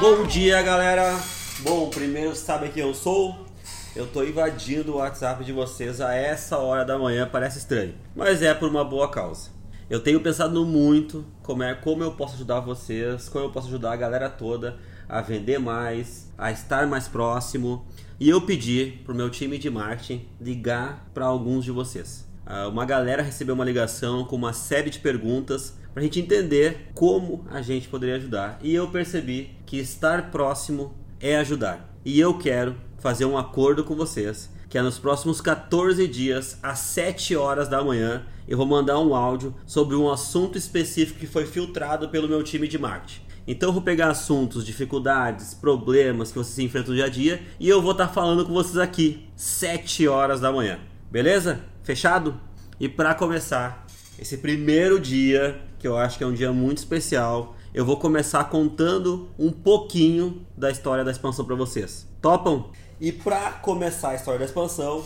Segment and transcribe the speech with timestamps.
[0.00, 1.18] Bom dia, galera.
[1.60, 3.46] Bom, primeiro sabe quem eu sou?
[3.94, 8.42] Eu tô invadindo o WhatsApp de vocês a essa hora da manhã, parece estranho, mas
[8.42, 9.50] é por uma boa causa.
[9.88, 13.92] Eu tenho pensado muito como é como eu posso ajudar vocês, como eu posso ajudar
[13.92, 14.78] a galera toda
[15.08, 17.86] a vender mais, a estar mais próximo.
[18.18, 22.31] E eu pedi pro meu time de marketing ligar para alguns de vocês.
[22.44, 26.90] Ah, uma galera recebeu uma ligação com uma série de perguntas para a gente entender
[26.94, 28.58] como a gente poderia ajudar.
[28.62, 31.94] E eu percebi que estar próximo é ajudar.
[32.04, 36.78] E eu quero fazer um acordo com vocês que é nos próximos 14 dias, às
[36.78, 41.44] 7 horas da manhã, eu vou mandar um áudio sobre um assunto específico que foi
[41.44, 43.20] filtrado pelo meu time de marketing.
[43.46, 47.68] Então eu vou pegar assuntos, dificuldades, problemas que vocês enfrentam no dia a dia e
[47.68, 50.78] eu vou estar tá falando com vocês aqui, 7 horas da manhã.
[51.10, 51.60] Beleza?
[51.82, 52.40] Fechado?
[52.78, 53.86] E para começar,
[54.18, 58.44] esse primeiro dia, que eu acho que é um dia muito especial, eu vou começar
[58.44, 62.06] contando um pouquinho da história da expansão para vocês.
[62.20, 62.70] Topam?
[63.00, 65.04] E para começar a história da expansão,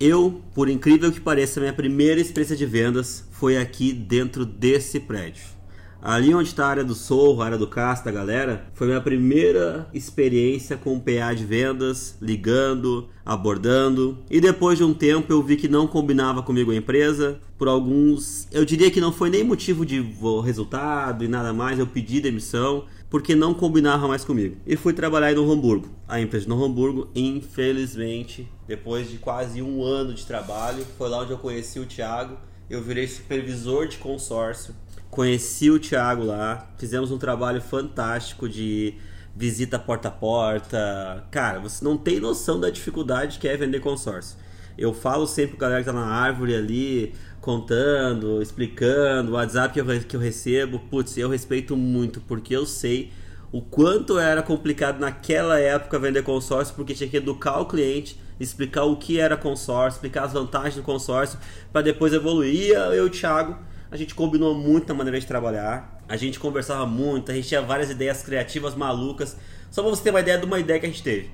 [0.00, 5.57] eu, por incrível que pareça, minha primeira experiência de vendas foi aqui dentro desse prédio.
[6.00, 9.88] Ali onde está a área do Sorro, a área do Casta, galera, foi minha primeira
[9.92, 14.16] experiência com PA de vendas, ligando, abordando.
[14.30, 17.40] E depois de um tempo eu vi que não combinava comigo a empresa.
[17.58, 20.00] Por alguns, eu diria que não foi nem motivo de
[20.44, 24.56] resultado e nada mais, eu pedi demissão porque não combinava mais comigo.
[24.66, 25.88] E fui trabalhar em Novo Hamburgo.
[26.06, 31.32] A empresa de Hamburgo, infelizmente, depois de quase um ano de trabalho, foi lá onde
[31.32, 32.36] eu conheci o Thiago.
[32.70, 34.74] Eu virei supervisor de consórcio
[35.10, 38.94] Conheci o Thiago lá, fizemos um trabalho fantástico de
[39.34, 41.24] visita porta a porta.
[41.30, 44.36] Cara, você não tem noção da dificuldade que é vender consórcio.
[44.76, 49.80] Eu falo sempre a galera que tá na árvore ali, contando, explicando, o WhatsApp que
[49.80, 50.78] eu, que eu recebo.
[50.78, 53.10] Putz, eu respeito muito, porque eu sei
[53.50, 58.84] o quanto era complicado naquela época vender consórcio, porque tinha que educar o cliente, explicar
[58.84, 61.38] o que era consórcio, explicar as vantagens do consórcio,
[61.72, 62.72] para depois evoluir.
[62.72, 63.56] Eu e o Thiago
[63.90, 66.02] a gente combinou muito a maneira de trabalhar.
[66.08, 69.36] A gente conversava muito, a gente tinha várias ideias criativas malucas.
[69.70, 71.30] Só pra você ter uma ideia de uma ideia que a gente teve.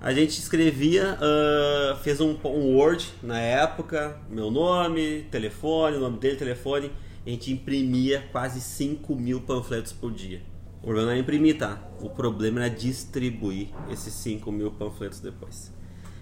[0.00, 6.18] A gente escrevia, uh, fez um, um, Word na época, meu nome, telefone, o nome
[6.18, 6.92] dele, telefone.
[7.26, 10.40] A gente imprimia quase 5 mil panfletos por dia.
[10.80, 11.82] O problema não era imprimir, tá?
[12.00, 15.72] O problema era distribuir esses 5 mil panfletos depois.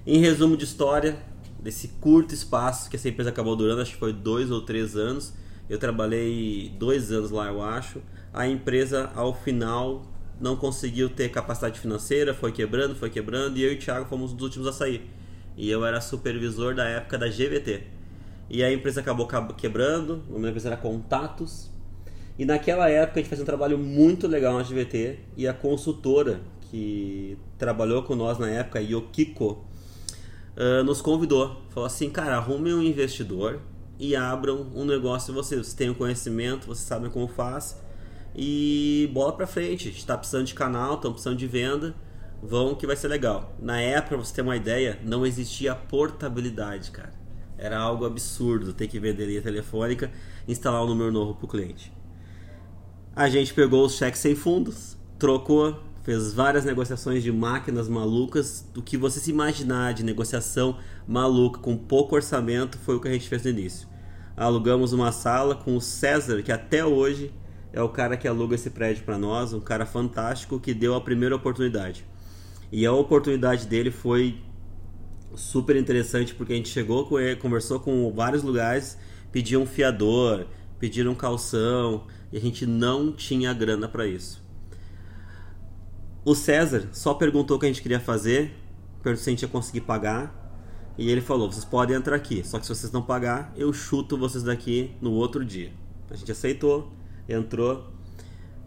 [0.06, 1.18] Em resumo de história,
[1.60, 5.34] desse curto espaço que essa empresa acabou durando, acho que foi dois ou três anos,
[5.68, 8.00] eu trabalhei dois anos lá, eu acho.
[8.32, 10.02] A empresa, ao final,
[10.40, 14.32] não conseguiu ter capacidade financeira, foi quebrando, foi quebrando, e eu e o Thiago fomos
[14.32, 15.10] os últimos a sair.
[15.56, 17.82] E eu era supervisor da época da GVT.
[18.48, 21.70] E a empresa acabou quebrando, o nome da empresa era Contatos.
[22.38, 26.40] E naquela época a gente fez um trabalho muito legal na GVT, e a consultora
[26.70, 29.64] que trabalhou com nós na época, Yokiko,
[30.56, 31.62] uh, nos convidou.
[31.70, 33.60] Falou assim, cara, arrume um investidor
[33.98, 35.60] e abram um negócio vocês.
[35.60, 37.80] Vocês têm o conhecimento, vocês sabem como faz.
[38.34, 39.88] E bola pra frente.
[39.88, 41.94] Está precisando de canal, estão precisando de venda.
[42.42, 43.54] Vão que vai ser legal.
[43.58, 47.14] Na época, pra você ter uma ideia, não existia portabilidade, cara.
[47.58, 50.10] Era algo absurdo ter que vender linha telefônica
[50.46, 51.92] instalar um número novo pro cliente.
[53.14, 58.64] A gente pegou os cheques sem fundos, trocou, fez várias negociações de máquinas malucas.
[58.72, 63.12] Do que você se imaginar de negociação maluca, com pouco orçamento, foi o que a
[63.12, 63.88] gente fez no início.
[64.36, 67.34] Alugamos uma sala com o César, que até hoje
[67.72, 71.00] é o cara que aluga esse prédio para nós, um cara fantástico que deu a
[71.00, 72.06] primeira oportunidade.
[72.70, 74.38] E a oportunidade dele foi
[75.34, 78.96] super interessante porque a gente chegou com ele, conversou com vários lugares,
[79.32, 80.46] pediam um fiador,
[80.78, 84.45] pediram um calção e a gente não tinha grana para isso.
[86.26, 88.52] O César só perguntou o que a gente queria fazer,
[89.00, 90.34] perguntou se a gente ia conseguir pagar
[90.98, 94.18] e ele falou: vocês podem entrar aqui, só que se vocês não pagar, eu chuto
[94.18, 95.70] vocês daqui no outro dia.
[96.10, 96.90] A gente aceitou,
[97.28, 97.92] entrou.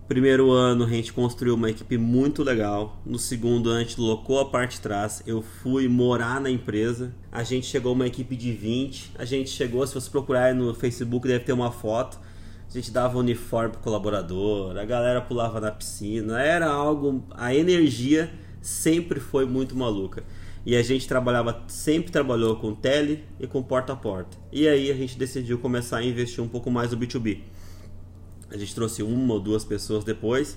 [0.08, 3.02] Primeiro ano a gente construiu uma equipe muito legal.
[3.06, 5.22] No segundo ano a gente locou a parte de trás.
[5.28, 7.14] Eu fui morar na empresa.
[7.30, 9.16] A gente chegou uma equipe de 20.
[9.20, 12.20] A gente chegou, se você procurar no Facebook, deve ter uma foto.
[12.70, 16.40] A gente dava uniforme pro colaborador, a galera pulava na piscina.
[16.40, 17.24] Era algo.
[17.32, 18.32] A energia
[18.62, 20.24] sempre foi muito maluca.
[20.64, 24.38] E a gente trabalhava, sempre trabalhou com tele e com porta a porta.
[24.52, 27.40] E aí a gente decidiu começar a investir um pouco mais no B2B.
[28.52, 30.56] A gente trouxe uma ou duas pessoas depois.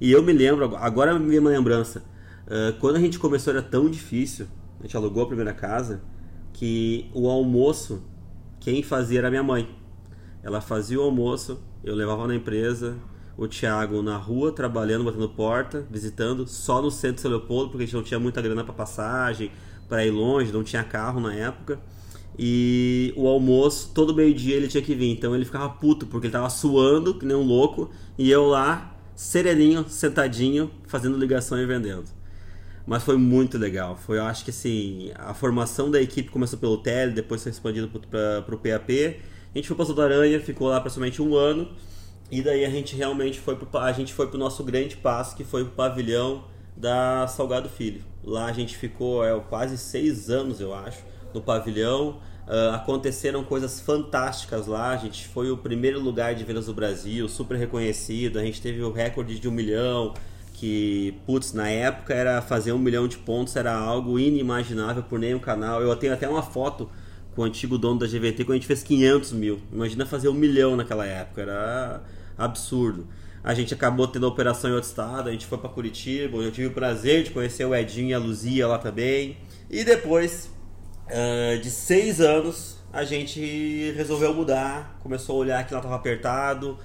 [0.00, 2.02] E eu me lembro, agora me uma lembrança.
[2.46, 4.46] Uh, quando a gente começou era tão difícil,
[4.80, 6.02] a gente alugou a primeira casa,
[6.52, 8.02] que o almoço,
[8.58, 9.68] quem fazia era minha mãe.
[10.42, 12.96] Ela fazia o almoço eu levava na empresa,
[13.36, 17.82] o Thiago na rua, trabalhando, batendo porta, visitando, só no centro de São Leopoldo, porque
[17.82, 19.50] a gente não tinha muita grana para passagem,
[19.88, 21.80] para ir longe, não tinha carro na época.
[22.38, 26.32] E o almoço, todo meio-dia ele tinha que vir, então ele ficava puto, porque ele
[26.32, 32.04] tava suando, que nem um louco, e eu lá, sereninho, sentadinho, fazendo ligação e vendendo.
[32.86, 33.96] Mas foi muito legal.
[33.96, 37.88] Foi, eu acho que assim, a formação da equipe começou pelo Tele, depois foi expandido
[37.88, 39.20] para o PAP.
[39.54, 41.68] A gente foi para o Aranha, ficou lá praticamente um ano.
[42.30, 45.44] E daí a gente realmente foi pro, a gente foi pro nosso grande passo, que
[45.44, 46.44] foi pro pavilhão
[46.74, 48.02] da Salgado Filho.
[48.24, 51.02] Lá a gente ficou é, quase seis anos, eu acho,
[51.34, 52.20] no pavilhão.
[52.46, 54.90] Uh, aconteceram coisas fantásticas lá.
[54.90, 58.38] A gente foi o primeiro lugar de vendas do Brasil, super reconhecido.
[58.38, 60.14] A gente teve o recorde de um milhão
[60.54, 65.38] que, putz, na época era fazer um milhão de pontos, era algo inimaginável por nenhum
[65.38, 65.82] canal.
[65.82, 66.88] Eu tenho até uma foto
[67.34, 69.60] com o antigo dono da GVT quando a gente fez 500 mil.
[69.72, 72.02] Imagina fazer um milhão naquela época, era
[72.36, 73.06] absurdo.
[73.42, 76.52] A gente acabou tendo a operação em outro estado, a gente foi para Curitiba, eu
[76.52, 79.36] tive o prazer de conhecer o Edinho e a Luzia lá também.
[79.68, 80.50] E depois
[81.06, 86.78] uh, de seis anos, a gente resolveu mudar, começou a olhar que lá estava apertado,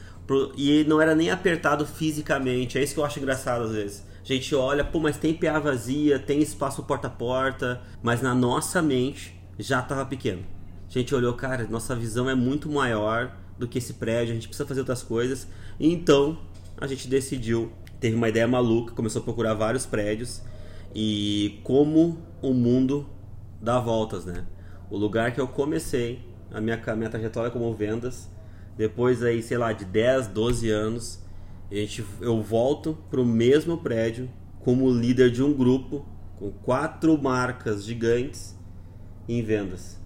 [0.57, 4.03] e não era nem apertado fisicamente, é isso que eu acho engraçado às vezes.
[4.23, 8.35] A gente olha, pô, mas tem PA vazia, tem espaço porta a porta, mas na
[8.35, 10.43] nossa mente já estava pequeno.
[10.87, 14.47] A gente olhou, cara, nossa visão é muito maior do que esse prédio, a gente
[14.47, 15.47] precisa fazer outras coisas.
[15.79, 16.37] Então
[16.79, 20.41] a gente decidiu, teve uma ideia maluca, começou a procurar vários prédios
[20.95, 23.07] e como o mundo
[23.61, 24.45] dá voltas, né?
[24.89, 26.21] O lugar que eu comecei
[26.51, 28.29] a minha, a minha trajetória como vendas
[28.77, 31.19] depois aí, sei lá, de 10, 12 anos,
[31.69, 34.29] a gente, eu volto para o mesmo prédio
[34.59, 36.05] como líder de um grupo
[36.37, 38.56] com quatro marcas gigantes
[39.27, 39.99] em vendas.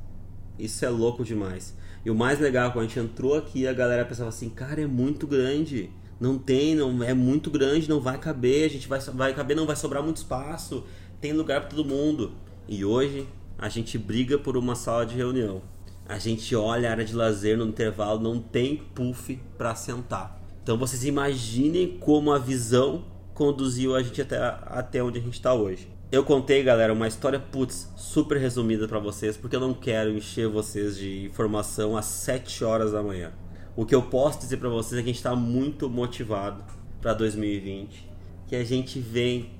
[0.57, 1.75] Isso é louco demais.
[2.03, 4.87] E o mais legal, quando a gente entrou aqui, a galera pensava assim, cara, é
[4.87, 5.89] muito grande.
[6.19, 9.65] Não tem, não é muito grande, não vai caber, a gente vai, vai caber, não
[9.65, 10.85] vai sobrar muito espaço,
[11.19, 12.33] tem lugar para todo mundo.
[12.67, 13.27] E hoje
[13.57, 15.63] a gente briga por uma sala de reunião
[16.11, 20.41] a gente olha a área de lazer no intervalo, não tem puff para sentar.
[20.61, 25.53] Então vocês imaginem como a visão conduziu a gente até, até onde a gente está
[25.53, 25.87] hoje.
[26.11, 30.47] Eu contei, galera, uma história putz, super resumida para vocês, porque eu não quero encher
[30.47, 33.31] vocês de informação às 7 horas da manhã.
[33.75, 36.63] O que eu posso dizer para vocês é que a gente está muito motivado
[37.01, 38.09] para 2020,
[38.47, 39.51] que a gente vem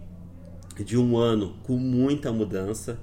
[0.77, 2.99] de um ano com muita mudança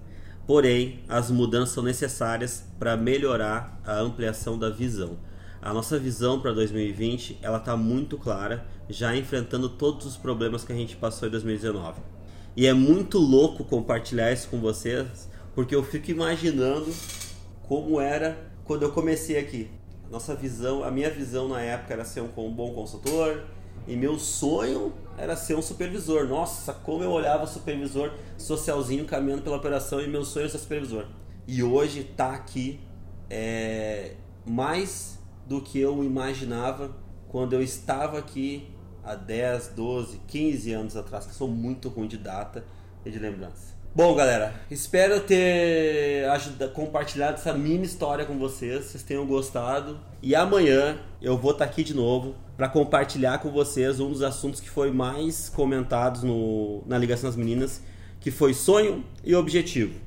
[0.49, 5.19] Porém, as mudanças são necessárias para melhorar a ampliação da visão.
[5.61, 10.73] A nossa visão para 2020 ela está muito clara, já enfrentando todos os problemas que
[10.73, 12.01] a gente passou em 2019.
[12.59, 16.93] E é muito louco compartilhar isso com vocês, porque eu fico imaginando
[17.69, 19.71] como era quando eu comecei aqui.
[20.11, 23.45] Nossa visão, a minha visão na época era ser um bom consultor,
[23.87, 26.27] e meu sonho era ser um supervisor.
[26.27, 31.07] Nossa, como eu olhava supervisor socialzinho caminhando pela operação e meu sonho era ser supervisor.
[31.47, 32.81] E hoje tá aqui
[33.31, 34.15] é,
[34.45, 35.17] mais
[35.47, 36.91] do que eu imaginava
[37.29, 38.67] quando eu estava aqui
[39.09, 42.63] há 10, 12, 15 anos atrás, que sou muito ruim de data
[43.07, 43.79] e de lembrança.
[43.95, 48.85] Bom, galera, espero ter ajudado, compartilhado essa mini história com vocês.
[48.85, 49.99] Vocês tenham gostado.
[50.23, 54.61] E amanhã eu vou estar aqui de novo para compartilhar com vocês um dos assuntos
[54.61, 57.83] que foi mais comentados no, na Ligação das Meninas,
[58.21, 59.99] que foi sonho e objetivo.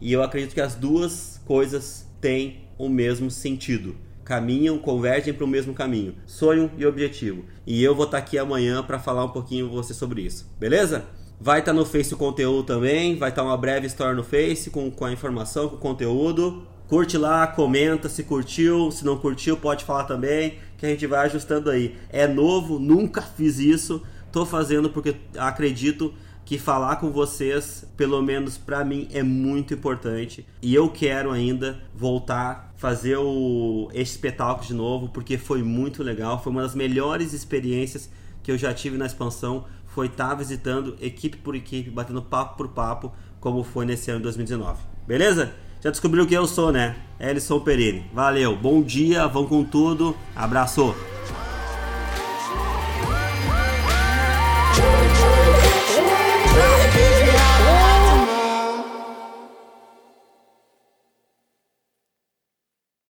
[0.00, 3.96] E eu acredito que as duas coisas têm o mesmo sentido.
[4.30, 6.14] Caminham, convergem para o mesmo caminho.
[6.24, 7.44] Sonho e objetivo.
[7.66, 10.48] E eu vou estar aqui amanhã para falar um pouquinho com você sobre isso.
[10.56, 11.04] Beleza?
[11.40, 14.22] Vai estar tá no Face o conteúdo também, vai estar tá uma breve história no
[14.22, 16.62] Face com, com a informação, com o conteúdo.
[16.86, 21.26] Curte lá, comenta se curtiu, se não curtiu pode falar também, que a gente vai
[21.26, 21.96] ajustando aí.
[22.08, 26.14] É novo, nunca fiz isso, tô fazendo porque acredito
[26.50, 30.44] que falar com vocês, pelo menos para mim, é muito importante.
[30.60, 36.50] E eu quero ainda voltar fazer o espetáculo de novo, porque foi muito legal, foi
[36.50, 38.10] uma das melhores experiências
[38.42, 42.56] que eu já tive na expansão foi estar tá visitando equipe por equipe, batendo papo
[42.56, 44.80] por papo, como foi nesse ano de 2019.
[45.06, 45.52] Beleza?
[45.80, 46.96] Já descobriu quem eu sou, né?
[47.20, 48.10] Elison Perini.
[48.12, 50.96] Valeu, bom dia, vão com tudo, abraço!